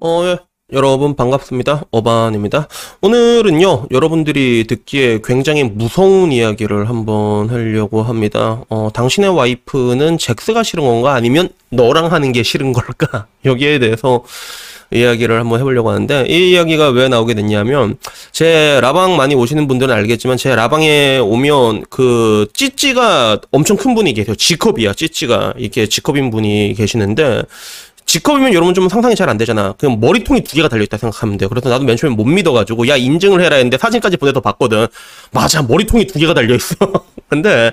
[0.00, 0.38] 어, 예.
[0.70, 1.84] 여러분 반갑습니다.
[1.90, 2.68] 어반입니다.
[3.00, 8.62] 오늘은요, 여러분들이 듣기에 굉장히 무서운 이야기를 한번 하려고 합니다.
[8.68, 11.14] 어, 당신의 와이프는 잭스가 싫은 건가?
[11.14, 13.26] 아니면 너랑 하는 게 싫은 걸까?
[13.46, 14.24] 여기에 대해서
[14.92, 17.96] 이야기를 한번 해보려고 하는데, 이 이야기가 왜 나오게 됐냐면,
[18.32, 24.34] 제 라방 많이 오시는 분들은 알겠지만, 제 라방에 오면 그 찌찌가 엄청 큰 분이 계세요.
[24.34, 25.52] 지컵이야, 찌찌가.
[25.58, 27.42] 이렇게 지컵인 분이 계시는데,
[28.06, 29.74] 직업이면 여러분 좀 상상이 잘 안 되잖아.
[29.76, 31.50] 그냥 머리통이 두 개가 달려있다 생각하면 돼요.
[31.50, 34.86] 그래서 나도 맨 처음에 못 믿어가지고, 야, 인증을 해라 했는데 사진까지 보내서 봤거든.
[35.32, 36.76] 맞아, 머리통이 두 개가 달려있어.
[37.28, 37.70] 근데,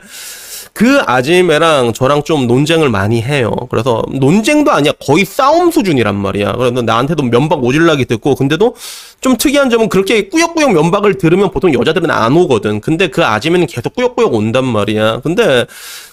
[0.76, 3.50] 그 아지매랑 저랑 좀 논쟁을 많이 해요.
[3.70, 4.92] 그래서 논쟁도 아니야.
[5.06, 6.52] 거의 싸움 수준이란 말이야.
[6.52, 8.76] 그래서 나한테도 면박 오질라기 듣고 근데도
[9.22, 12.82] 좀 특이한 점은 그렇게 꾸역꾸역 면박을 들으면 보통 여자들은 안 오거든.
[12.82, 15.22] 근데 그 아지매는 계속 꾸역꾸역 온단 말이야.
[15.24, 15.66] 근데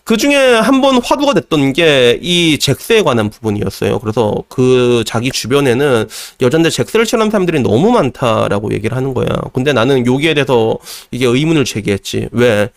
[0.05, 3.99] 그 중에 한 번 화두가 됐던 게 이 잭스에 관한 부분이었어요.
[3.99, 6.07] 그래서 그 자기 주변에는
[6.41, 9.27] 여잔데 잭스를 싫어하는 사람들이 너무 많다라고 얘기를 하는 거야.
[9.53, 10.79] 근데 나는 여기에 대해서
[11.11, 12.29] 이게 의문을 제기했지.
[12.31, 12.71] 왜?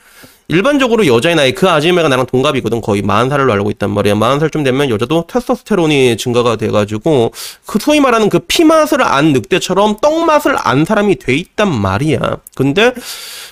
[0.47, 2.81] 일반적으로 여자의 나이 그 아지매가 나랑 동갑이거든.
[2.81, 4.13] 거의 40살로 알고 있단 말이야.
[4.15, 7.31] 40살쯤 되면 여자도 테스토스테론이 증가가 돼가지고
[7.65, 12.37] 그 소위 말하는 그 피맛을 안 늑대처럼 떡맛을 안 사람이 돼 있단 말이야.
[12.55, 12.93] 근데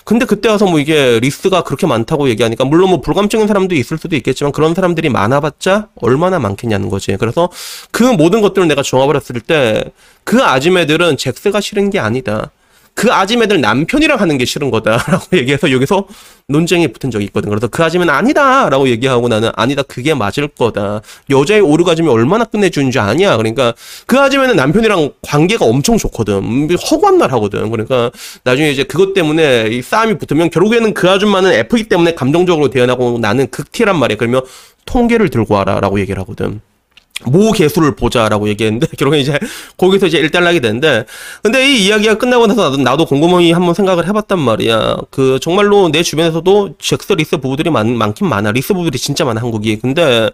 [0.03, 4.15] 근데 그때 와서 뭐 이게 리스가 그렇게 많다고 얘기하니까 물론 뭐 불감증인 사람도 있을 수도
[4.15, 7.15] 있겠지만 그런 사람들이 많아봤자 얼마나 많겠냐는 거지.
[7.17, 7.49] 그래서
[7.91, 9.91] 그 모든 것들을 내가 종합을 했을 때
[10.23, 12.51] 그 아지매들은 잭스가 싫은 게 아니다
[12.95, 16.07] 그 아지매들 남편이랑 하는 게 싫은 거다라고 얘기해서 여기서
[16.47, 17.49] 논쟁이 붙은 적이 있거든.
[17.49, 21.01] 그래서 그 아지매는 아니다라고 얘기하고 나는 아니다 그게 맞을 거다.
[21.29, 23.37] 여자의 오르가즘이 얼마나 끝내주는 줄 아냐.
[23.37, 23.73] 그러니까
[24.05, 26.35] 그 아지매는 남편이랑 관계가 엄청 좋거든.
[26.35, 27.71] 음, 허구한 말 하거든.
[27.71, 28.11] 그러니까
[28.43, 33.49] 나중에 이제 그것 때문에 이 싸움이 붙으면 결국에는 그 아줌마는 F이기 때문에 감정적으로 대응하고 나는
[33.49, 34.17] 극T란 말이야.
[34.17, 34.41] 그러면
[34.85, 36.61] 통계를 들고 와라라고 얘기를 하거든.
[37.25, 39.37] 모 개수를 보자라고 얘기했는데 결국에 이제
[39.77, 41.05] 거기서 이제 일단락이 되는데
[41.41, 44.97] 근데 이 이야기가 끝나고 나서 나도, 나도 곰곰이 한번 생각을 해봤단 말이야.
[45.09, 48.51] 그 정말로 내 주변에서도 섹스리스 부부들이 많, 많긴 많아.
[48.51, 49.77] 리스 부부들이 진짜 많아 한국이.
[49.79, 50.29] 근데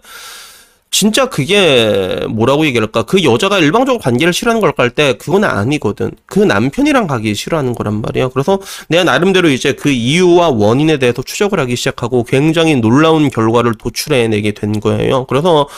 [0.90, 3.04] 진짜 그게 뭐라고 얘기할까?
[3.04, 6.10] 그 여자가 일방적으로 관계를 싫어하는 걸까 할 때 그건 아니거든.
[6.26, 8.30] 그 남편이랑 하기 싫어하는 거란 말이야.
[8.30, 8.58] 그래서
[8.88, 14.80] 내가 나름대로 이제 그 이유와 원인에 대해서 추적을 하기 시작하고 굉장히 놀라운 결과를 도출해내게 된
[14.80, 15.26] 거예요.
[15.26, 15.68] 그래서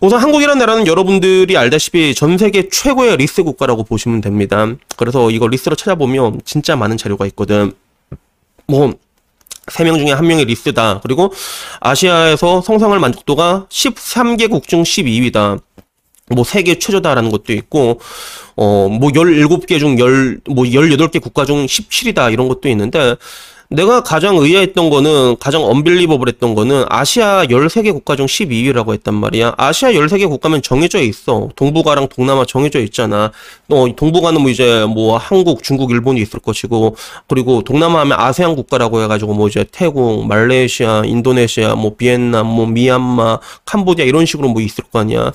[0.00, 4.66] 우선 한국이라는 나라는 여러분들이 알다시피 전 세계 최고의 리스 국가라고 보시면 됩니다.
[4.96, 7.72] 그래서 이거 리스로 찾아보면 진짜 많은 자료가 있거든.
[8.66, 8.92] 뭐
[9.70, 11.00] 3명 중에 1명이 리스다.
[11.02, 11.32] 그리고
[11.80, 15.60] 아시아에서 성생활 만족도가 13개국 중 12위다.
[16.30, 18.00] 뭐 세계 최저다라는 것도 있고
[18.56, 23.16] 어뭐 17개 중 10, 뭐 18개 국가 중 17이다 이런 것도 있는데
[23.70, 29.56] 내가 가장 의아했던 거는 가장 언빌리버블 했던 거는 아시아 13개 국가 중 12위라고 했단 말이야.
[29.58, 31.50] 아시아 13개 국가면 정해져 있어.
[31.54, 33.30] 동북아랑 동남아 정해져 있잖아.
[33.68, 36.96] 어, 동북아는 뭐 이제 뭐 한국, 중국, 일본이 있을 것이고
[37.26, 42.66] 그리고 동남아 하면 아세안 국가라고 해 가지고 뭐 이제 태국, 말레이시아, 인도네시아, 뭐 비엔남, 뭐
[42.66, 45.30] 미얀마, 캄보디아 이런 식으로 뭐 있을 거 아니야.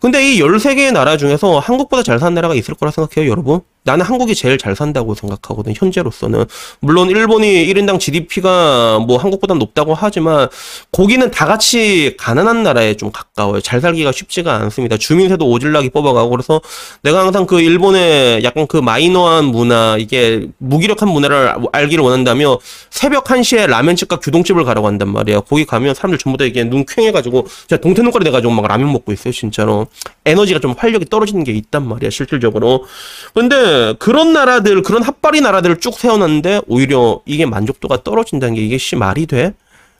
[0.00, 3.60] 근데 이 13개의 나라 중에서 한국보다 잘 사는 나라가 있을 거라 생각해요, 여러분?
[3.84, 6.44] 나는 한국이 제일 잘 산다고 생각하거든, 현재로서는.
[6.80, 10.48] 물론 일본이 1인당 GDP가 뭐 한국보다 높다고 하지만
[10.92, 13.60] 거기는 다 같이 가난한 나라에 좀 가까워요.
[13.60, 14.96] 잘 살기가 쉽지가 않습니다.
[14.98, 16.60] 주민세도 오질나게 뽑아가고 그래서
[17.02, 22.58] 내가 항상 그 일본의 약간 그 마이너한 문화 이게 무기력한 문화를 알기를 원한다며
[22.90, 25.40] 새벽 1시에 라면집과 규동집을 가라고 한단 말이야.
[25.40, 29.12] 거기 가면 사람들 전부 다 이게 눈 퀭해가지고 진짜 동태 눈깔이 돼가지고 막 라면 먹고
[29.12, 29.86] 있어요, 진짜로.
[30.24, 32.84] 에너지가 좀 활력이 떨어지는 게 있단 말이야, 실질적으로.
[33.32, 33.67] 근데
[33.98, 39.26] 그런 나라들, 그런 핫바리 나라들을 쭉 세워놨는데 오히려 이게 만족도가 떨어진다는 게 이게 씨 말이
[39.26, 39.54] 돼?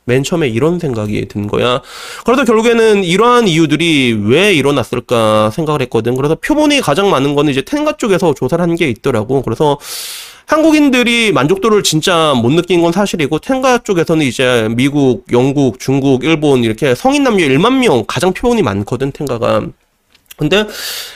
[0.05, 1.83] 맨 처음에 이런 생각이 든 거야.
[2.25, 6.15] 그래도 결국에는 이러한 이유들이 왜 일어났을까 생각을 했거든.
[6.17, 9.43] 그래서 표본이 가장 많은 거는 이제 텐가 쪽에서 조사를 한 게 있더라고.
[9.43, 9.79] 그래서
[10.47, 16.95] 한국인들이 만족도를 진짜 못 느낀 건 사실이고 텐가 쪽에서는 이제 미국, 영국, 중국, 일본 이렇게
[16.95, 19.62] 성인 남녀 1만 명 가장 표본이 많거든 텐가가.
[20.38, 20.64] 근데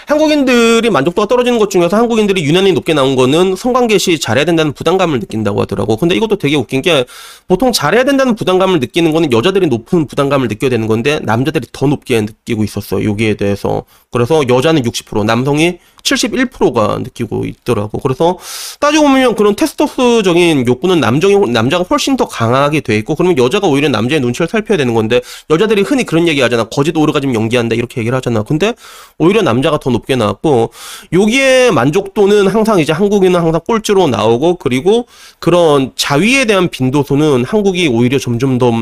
[0.07, 5.21] 한국인들이 만족도가 떨어지는 것 중에서 한국인들이 유난히 높게 나온 거는 성관계 시 잘해야 된다는 부담감을
[5.21, 5.97] 느낀다고 하더라고.
[5.97, 7.07] 근데 이것도 되게 웃긴 게
[7.47, 12.21] 보통 잘해야 된다는 부담감을 느끼는 거는 여자들이 높은 부담감을 느껴야 되는 건데 남자들이 더 높게
[12.21, 13.05] 느끼고 있었어.
[13.05, 13.85] 여기에 대해서.
[14.11, 17.99] 그래서 여자는 60%, 남성이 71%가 느끼고 있더라고.
[17.99, 18.39] 그래서
[18.81, 23.89] 따지고 보면 그런 테스토스적인 욕구는 남정이 남자가 훨씬 더 강하게 돼 있고 그러면 여자가 오히려
[23.89, 25.21] 남자의 눈치를 살펴야 되는 건데
[25.51, 26.65] 여자들이 흔히 그런 얘기 하잖아.
[26.65, 28.43] 거짓 오르가즘 연기한다 이렇게 얘기를 하잖아.
[28.43, 28.75] 근데
[29.19, 30.71] 오히려 남자가 더 높게 나왔고
[31.13, 35.07] 여기에 만족도는 항상 이제 한국인은 항상 꼴찌로 나오고 그리고
[35.39, 38.73] 그런 자위에 대한 빈도수는 한국이 오히려 점점 더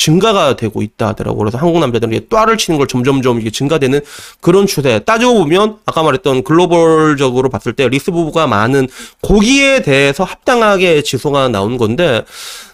[0.00, 1.36] 증가가 되고 있다 하더라고.
[1.36, 4.00] 그래서 한국 남자들이 또 딸을 치는 걸 점점점 이게 증가되는
[4.40, 4.98] 그런 추세.
[5.00, 8.88] 따지고 보면 아까 말했던 글로벌적으로 봤을 때 리스 부부가 많은
[9.20, 12.24] 거기에 대해서 합당하게 지수가 나온 건데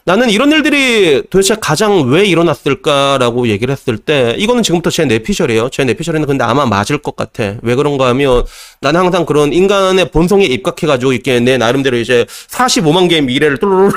[0.07, 5.69] 나는 이런 일들이 도대체 가장 왜 일어났을까라고 얘기를 했을 때 이거는 지금부터 제 뇌피셜이에요.
[5.71, 7.55] 제 뇌피셜에는 근데 아마 맞을 것 같아.
[7.63, 8.45] 왜 그런가 하면
[8.81, 13.91] 나는 항상 그런 인간의 본성에 입각해가지고 이렇게 내 나름대로 이제 45만 개의 미래를 뚜루루루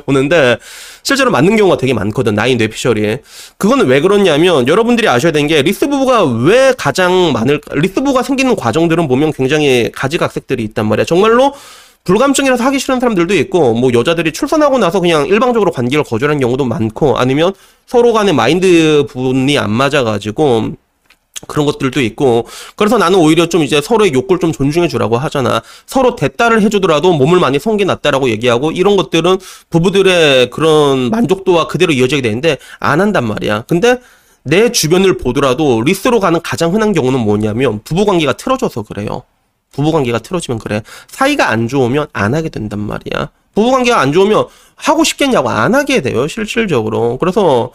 [0.06, 0.56] 보는데
[1.02, 2.34] 실제로 맞는 경우가 되게 많거든.
[2.34, 3.18] 나의 뇌피셜이.
[3.58, 8.56] 그거는 왜 그렇냐면 여러분들이 아셔야 되는 게 리스 부부가 왜 가장 많을 리스 부부가 생기는
[8.56, 11.04] 과정들은 보면 굉장히 가지각색들이 있단 말이야.
[11.04, 11.52] 정말로
[12.06, 17.18] 불감증이라서 하기 싫은 사람들도 있고 뭐 여자들이 출산하고 나서 그냥 일방적으로 관계를 거절하는 경우도 많고
[17.18, 17.52] 아니면
[17.86, 20.76] 서로 간의 마인드 분이 안 맞아가지고
[21.48, 25.60] 그런 것들도 있고 그래서 나는 오히려 좀 이제 서로의 욕구를 좀 존중해 주라고 하잖아.
[25.84, 29.38] 서로 대딸을 해주더라도 몸을 많이 성게놨다라고 얘기하고 이런 것들은
[29.68, 33.64] 부부들의 그런 만족도와 그대로 이어지게 되는데 안 한단 말이야.
[33.68, 34.00] 근데
[34.44, 39.24] 내 주변을 보더라도 리스로 가는 가장 흔한 경우는 뭐냐면 부부관계가 틀어져서 그래요
[39.72, 40.82] 부부관계가 틀어지면 그래.
[41.08, 43.30] 사이가 안 좋으면 안 하게 된단 말이야.
[43.54, 44.46] 부부관계가 안 좋으면
[44.76, 47.18] 하고 싶겠냐고 안 하게 돼요, 실질적으로.
[47.18, 47.72] 그래서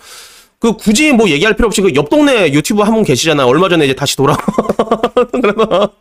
[0.60, 3.46] 그 굳이 뭐 얘기할 필요 없이 그 옆 동네 유튜브 한 분 계시잖아.
[3.48, 4.38] 얼마 전에 이제 다시 돌아.
[5.32, 5.92] 그래서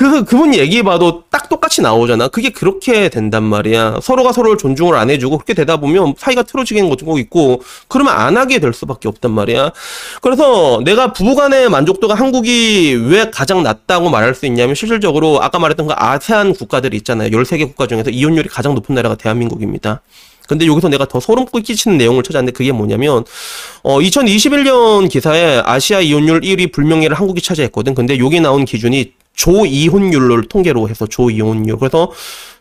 [0.00, 2.28] 그, 그분 얘기해봐도 딱 똑같이 나오잖아.
[2.28, 3.98] 그게 그렇게 된단 말이야.
[4.02, 8.60] 서로가 서로를 존중을 안 해주고 그렇게 되다 보면 사이가 틀어지게 것도 있고 그러면 안 하게
[8.60, 9.72] 될 수밖에 없단 말이야.
[10.22, 15.92] 그래서 내가 부부간의 만족도가 한국이 왜 가장 낮다고 말할 수 있냐면 실질적으로 아까 말했던 그
[15.94, 17.28] 아세안 국가들 있잖아요.
[17.28, 20.00] 13개 국가 중에서 이혼율이 가장 높은 나라가 대한민국입니다.
[20.48, 23.24] 근데 여기서 내가 더 소름 끼치는 내용을 찾았는데 그게 뭐냐면
[23.82, 27.94] 어 2021년 기사에 아시아 이혼율 1위 불명예를 한국이 차지했거든.
[27.94, 31.78] 근데 여기 나온 기준이 조이혼율을 통계로 해서 조이혼율.
[31.78, 32.12] 그래서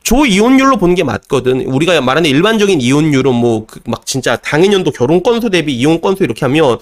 [0.04, 1.66] 조이혼율로 보는 게 맞거든.
[1.68, 6.78] 우리가 말하는 일반적인 이혼율은 뭐막 그 진짜 당해년도 결혼 건수 대비 이혼 건수 이렇게 하면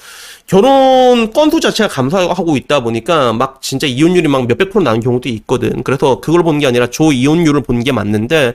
[0.45, 5.81] 결혼 건수 자체가 감소하고 있다 보니까 막 진짜 이혼율이 막 몇백 프로 나는 경우도 있거든.
[5.81, 8.53] 그래서 그걸 보는 게 아니라 조이혼율을 보는 게 맞는데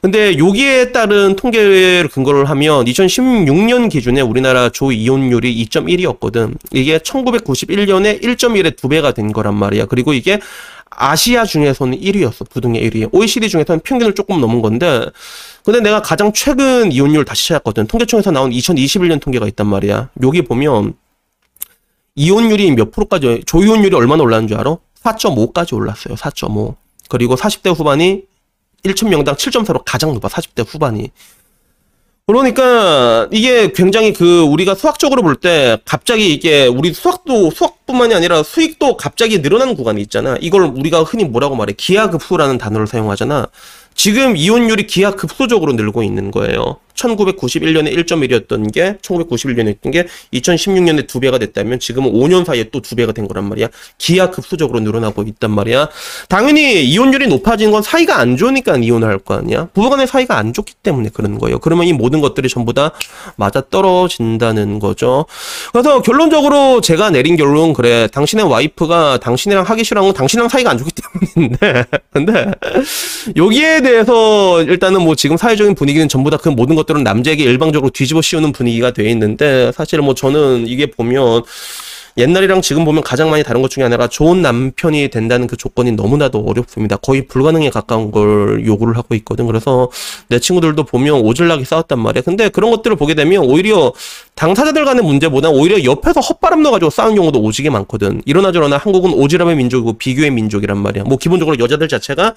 [0.00, 6.56] 근데 여기에 따른 통계를 근거를 하면 2016년 기준에 우리나라 조 이혼율이 2.1이었거든.
[6.72, 9.86] 이게 1991년에 1.1의 두 배가 된 거란 말이야.
[9.86, 10.38] 그리고 이게
[10.90, 12.48] 아시아 중에서는 1위였어.
[12.48, 13.08] 부등의 1위.
[13.12, 15.06] OECD 중에서는 평균을 조금 넘은 건데
[15.64, 17.88] 근데 내가 가장 최근 이혼율 다시 찾았거든.
[17.88, 20.10] 통계청에서 나온 2021년 통계가 있단 말이야.
[20.22, 20.94] 여기 보면
[22.14, 24.76] 이혼율이 몇 프로까지 조이혼율이 얼마나 올랐는 줄 알아?
[25.02, 26.14] 4.5까지 올랐어요.
[26.14, 26.74] 4.5.
[27.08, 28.27] 그리고 40대 후반이
[28.84, 31.10] 1천명당 7.4로 가장 높아 40대 후반이
[32.26, 38.98] 그러니까 이게 굉장히 그 우리가 수학적으로 볼 때 갑자기 이게 우리 수학도 수학뿐만이 아니라 수익도
[38.98, 40.36] 갑자기 늘어나는 구간이 있잖아.
[40.40, 41.72] 이걸 우리가 흔히 뭐라고 말해?
[41.74, 43.46] 기하급수라는 단어를 사용하잖아.
[43.94, 46.76] 지금 이혼율이 기하급수적으로 늘고 있는 거예요.
[46.98, 52.94] 1991년에 1.1이었던 게 1991년에 했던 게 2016년에 두 배가 됐다면 지금은 5년 사이에 또 두
[52.96, 53.68] 배가 된 거란 말이야.
[53.98, 55.88] 기하급수적으로 늘어나고 있단 말이야.
[56.28, 59.68] 당연히 이혼율이 높아진 건 사이가 안 좋으니까 이혼을 할 거 아니야.
[59.74, 61.58] 부부간의 사이가 안 좋기 때문에 그런 거예요.
[61.58, 62.92] 그러면 이 모든 것들이 전부 다
[63.36, 65.26] 맞아 떨어진다는 거죠.
[65.72, 68.06] 그래서 결론적으로 제가 내린 결론 그래.
[68.12, 70.92] 당신의 와이프가 당신이랑 하기 싫어한 건 당신이랑 사이가 안 좋기
[71.34, 71.84] 때문인데.
[72.12, 72.46] 근데
[73.36, 77.90] 여기에 대해서 일단은 뭐 지금 사회적인 분위기는 전부 다 그 모든 것 것들은 남자에게 일방적으로
[77.90, 81.42] 뒤집어 씌우는 분위기가 돼 있는데 사실 뭐 저는 이게 보면
[82.16, 86.40] 옛날이랑 지금 보면 가장 많이 다른 것 중에 하나가 좋은 남편이 된다는 그 조건이 너무나도
[86.40, 86.96] 어렵습니다.
[86.96, 89.46] 거의 불가능에 가까운 걸 요구를 하고 있거든.
[89.46, 89.88] 그래서
[90.26, 92.22] 내 친구들도 보면 오질나게 싸웠단 말이야.
[92.22, 93.92] 근데 그런 것들을 보게 되면 오히려
[94.34, 98.20] 당사자들 간의 문제보다 오히려 옆에서 헛바람 넣어가지고 싸운 경우도 오지게 많거든.
[98.24, 101.04] 이러나 저러나 한국은 오지랖의 민족이고 비교의 민족이란 말이야.
[101.04, 102.34] 뭐 기본적으로 여자들 자체가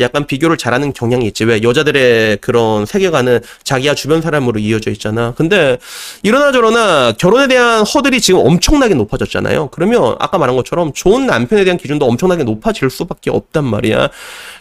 [0.00, 1.44] 약간 비교를 잘하는 경향이 있지.
[1.44, 5.32] 왜 여자들의 그런 세계관은 자기와 주변 사람으로 이어져 있잖아.
[5.36, 5.78] 근데
[6.22, 9.68] 이러나 저러나 결혼에 대한 허들이 지금 엄청나게 높아졌잖아요.
[9.68, 14.08] 그러면 아까 말한 것처럼 좋은 남편에 대한 기준도 엄청나게 높아질 수밖에 없단 말이야.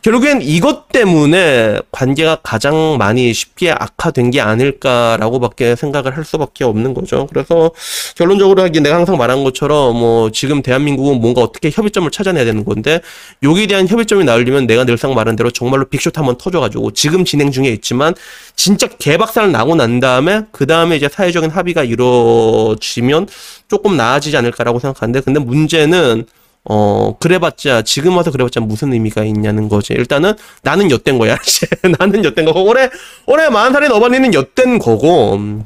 [0.03, 7.27] 결국엔 이것 때문에 관계가 가장 많이 쉽게 악화된 게 아닐까라고밖에 생각을 할 수밖에 없는 거죠.
[7.27, 7.71] 그래서
[8.15, 13.01] 결론적으로 내가 항상 말한 것처럼 뭐 지금 대한민국은 뭔가 어떻게 협의점을 찾아내야 되는 건데
[13.41, 17.69] 여기에 대한 협의점이 나오려면 내가 늘상 말한 대로 정말로 빅쇼트 한번 터져가지고 지금 진행 중에
[17.69, 18.13] 있지만
[18.55, 23.27] 진짜 개박살 나고 난 다음에 그 다음에 이제 사회적인 합의가 이루어지면
[23.67, 26.25] 조금 나아지지 않을까라고 생각하는데 근데 문제는
[26.65, 29.93] 어, 그래봤자, 지금 와서 그래봤자 무슨 의미가 있냐는 거지.
[29.93, 31.37] 일단은 나는 엿된 거야.
[31.99, 32.89] 나는 엿된 거고, 올해,
[33.25, 35.63] 올해 40살인 어머니는 엿된 거고,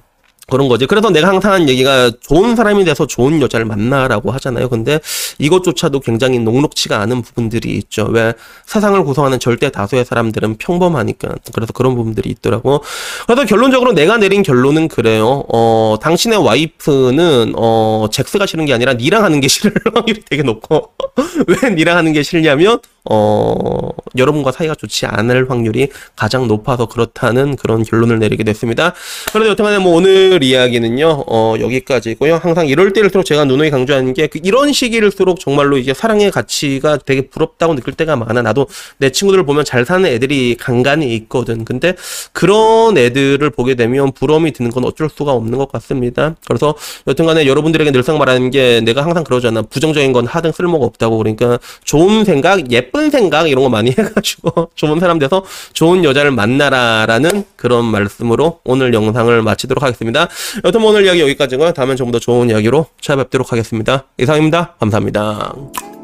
[0.49, 0.85] 그런 거지.
[0.85, 4.69] 그래서 내가 항상 하는 얘기가 좋은 사람이 돼서 좋은 여자를 만나라고 하잖아요.
[4.69, 4.99] 근데
[5.39, 8.07] 이것조차도 굉장히 녹록치가 않은 부분들이 있죠.
[8.09, 8.33] 왜
[8.65, 11.35] 세상을 구성하는 절대 다수의 사람들은 평범하니까.
[11.53, 12.81] 그래서 그런 부분들이 있더라고.
[13.25, 15.43] 그래서 결론적으로 내가 내린 결론은 그래요.
[15.53, 20.93] 어, 당신의 와이프는 어, 잭스가 싫은 게 아니라 니랑 하는 게 싫을 확률이 되게 높고
[21.61, 27.83] 왜 니랑 하는 게 싫냐면 어, 여러분과 사이가 좋지 않을 확률이 가장 높아서 그렇다는 그런
[27.83, 28.93] 결론을 내리게 됐습니다.
[29.33, 32.35] 그래서 여튼간에 뭐 오늘 이야기는요, 어, 여기까지고요.
[32.35, 37.27] 항상 이럴 때일수록 제가 누누이 강조하는 게 그 이런 시기일수록 정말로 이제 사랑의 가치가 되게
[37.27, 38.41] 부럽다고 느낄 때가 많아.
[38.41, 41.65] 나도 내 친구들을 보면 잘 사는 애들이 간간히 있거든.
[41.65, 41.95] 근데
[42.33, 46.35] 그런 애들을 보게 되면 부러움이 드는 건 어쩔 수가 없는 것 같습니다.
[46.47, 46.75] 그래서
[47.07, 49.61] 여튼간에 여러분들에게 늘상 말하는 게 내가 항상 그러잖아.
[49.61, 51.17] 부정적인 건 하등 쓸모가 없다고.
[51.17, 57.43] 그러니까 좋은 생각, 예쁜 생각 이런 거 많이 해가지고 좋은 사람 돼서 좋은 여자를 만나라라는
[57.55, 60.27] 그런 말씀으로 오늘 영상을 마치도록 하겠습니다.
[60.63, 61.73] 여튼 뭐 오늘 이야기 여기까지고요.
[61.73, 64.05] 다음엔 좀더 좋은 이야기로 찾아뵙도록 하겠습니다.
[64.17, 64.75] 이상입니다.
[64.79, 65.96] 감사합니다.